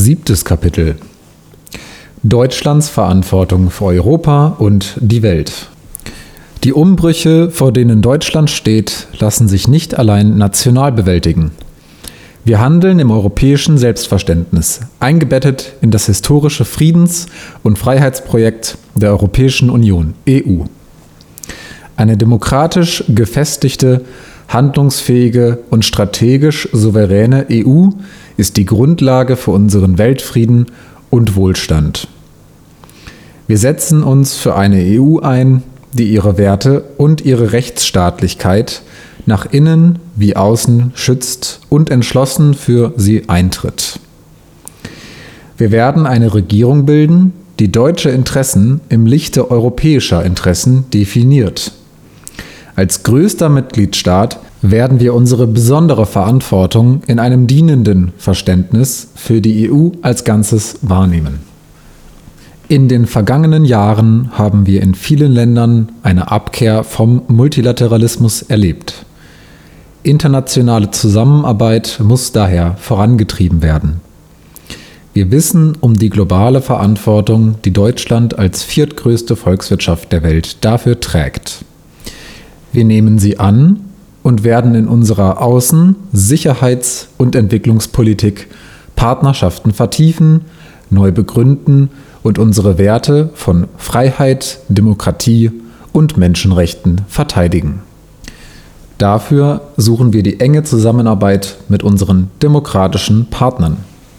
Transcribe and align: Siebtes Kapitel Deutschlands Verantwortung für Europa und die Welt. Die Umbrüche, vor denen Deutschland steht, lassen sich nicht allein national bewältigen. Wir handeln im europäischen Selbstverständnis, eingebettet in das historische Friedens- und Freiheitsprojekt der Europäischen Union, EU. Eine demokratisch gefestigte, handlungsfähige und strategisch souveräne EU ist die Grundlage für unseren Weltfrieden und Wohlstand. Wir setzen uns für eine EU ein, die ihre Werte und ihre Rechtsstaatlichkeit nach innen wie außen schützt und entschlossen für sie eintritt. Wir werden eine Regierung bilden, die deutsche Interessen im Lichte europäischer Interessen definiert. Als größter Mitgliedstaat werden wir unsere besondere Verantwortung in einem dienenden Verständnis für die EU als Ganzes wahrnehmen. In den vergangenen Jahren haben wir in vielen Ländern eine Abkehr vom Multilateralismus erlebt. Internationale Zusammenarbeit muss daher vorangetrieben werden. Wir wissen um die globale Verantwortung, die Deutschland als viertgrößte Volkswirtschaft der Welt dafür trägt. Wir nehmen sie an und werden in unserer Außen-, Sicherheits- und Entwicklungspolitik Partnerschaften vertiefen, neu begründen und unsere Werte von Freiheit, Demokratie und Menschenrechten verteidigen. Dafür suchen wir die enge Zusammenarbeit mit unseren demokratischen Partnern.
Siebtes 0.00 0.46
Kapitel 0.46 0.96
Deutschlands 2.22 2.88
Verantwortung 2.88 3.68
für 3.68 3.84
Europa 3.84 4.56
und 4.58 4.94
die 4.98 5.20
Welt. 5.20 5.68
Die 6.64 6.72
Umbrüche, 6.72 7.50
vor 7.50 7.70
denen 7.70 8.00
Deutschland 8.00 8.48
steht, 8.48 9.08
lassen 9.18 9.46
sich 9.46 9.68
nicht 9.68 9.98
allein 9.98 10.38
national 10.38 10.92
bewältigen. 10.92 11.50
Wir 12.46 12.60
handeln 12.60 12.98
im 12.98 13.10
europäischen 13.10 13.76
Selbstverständnis, 13.76 14.80
eingebettet 15.00 15.74
in 15.82 15.90
das 15.90 16.06
historische 16.06 16.64
Friedens- 16.64 17.26
und 17.62 17.78
Freiheitsprojekt 17.78 18.78
der 18.94 19.10
Europäischen 19.10 19.68
Union, 19.68 20.14
EU. 20.26 20.64
Eine 21.96 22.16
demokratisch 22.16 23.04
gefestigte, 23.06 24.00
handlungsfähige 24.48 25.58
und 25.68 25.84
strategisch 25.84 26.70
souveräne 26.72 27.46
EU 27.50 27.90
ist 28.40 28.56
die 28.56 28.64
Grundlage 28.64 29.36
für 29.36 29.50
unseren 29.50 29.98
Weltfrieden 29.98 30.66
und 31.10 31.36
Wohlstand. 31.36 32.08
Wir 33.46 33.58
setzen 33.58 34.02
uns 34.02 34.36
für 34.36 34.56
eine 34.56 34.82
EU 34.82 35.18
ein, 35.18 35.62
die 35.92 36.08
ihre 36.08 36.38
Werte 36.38 36.84
und 36.96 37.20
ihre 37.20 37.52
Rechtsstaatlichkeit 37.52 38.80
nach 39.26 39.44
innen 39.52 39.98
wie 40.16 40.36
außen 40.36 40.92
schützt 40.94 41.60
und 41.68 41.90
entschlossen 41.90 42.54
für 42.54 42.94
sie 42.96 43.28
eintritt. 43.28 44.00
Wir 45.58 45.70
werden 45.70 46.06
eine 46.06 46.32
Regierung 46.32 46.86
bilden, 46.86 47.34
die 47.58 47.70
deutsche 47.70 48.08
Interessen 48.08 48.80
im 48.88 49.04
Lichte 49.04 49.50
europäischer 49.50 50.24
Interessen 50.24 50.86
definiert. 50.94 51.72
Als 52.74 53.02
größter 53.02 53.50
Mitgliedstaat 53.50 54.40
werden 54.62 55.00
wir 55.00 55.14
unsere 55.14 55.46
besondere 55.46 56.06
Verantwortung 56.06 57.02
in 57.06 57.18
einem 57.18 57.46
dienenden 57.46 58.12
Verständnis 58.18 59.08
für 59.14 59.40
die 59.40 59.70
EU 59.70 59.90
als 60.02 60.24
Ganzes 60.24 60.78
wahrnehmen. 60.82 61.40
In 62.68 62.88
den 62.88 63.06
vergangenen 63.06 63.64
Jahren 63.64 64.30
haben 64.32 64.66
wir 64.66 64.82
in 64.82 64.94
vielen 64.94 65.32
Ländern 65.32 65.90
eine 66.02 66.30
Abkehr 66.30 66.84
vom 66.84 67.22
Multilateralismus 67.26 68.42
erlebt. 68.42 69.06
Internationale 70.02 70.90
Zusammenarbeit 70.90 71.98
muss 72.02 72.32
daher 72.32 72.76
vorangetrieben 72.78 73.62
werden. 73.62 74.00
Wir 75.12 75.32
wissen 75.32 75.76
um 75.80 75.98
die 75.98 76.10
globale 76.10 76.62
Verantwortung, 76.62 77.56
die 77.64 77.72
Deutschland 77.72 78.38
als 78.38 78.62
viertgrößte 78.62 79.34
Volkswirtschaft 79.34 80.12
der 80.12 80.22
Welt 80.22 80.64
dafür 80.64 81.00
trägt. 81.00 81.64
Wir 82.72 82.84
nehmen 82.84 83.18
sie 83.18 83.38
an 83.40 83.89
und 84.30 84.44
werden 84.44 84.76
in 84.76 84.86
unserer 84.86 85.42
Außen-, 85.42 85.96
Sicherheits- 86.12 87.08
und 87.18 87.34
Entwicklungspolitik 87.34 88.46
Partnerschaften 88.94 89.72
vertiefen, 89.72 90.42
neu 90.88 91.10
begründen 91.10 91.90
und 92.22 92.38
unsere 92.38 92.78
Werte 92.78 93.30
von 93.34 93.66
Freiheit, 93.76 94.60
Demokratie 94.68 95.50
und 95.92 96.16
Menschenrechten 96.16 97.00
verteidigen. 97.08 97.80
Dafür 98.98 99.62
suchen 99.76 100.12
wir 100.12 100.22
die 100.22 100.38
enge 100.38 100.62
Zusammenarbeit 100.62 101.56
mit 101.68 101.82
unseren 101.82 102.30
demokratischen 102.40 103.26
Partnern. 103.30 103.78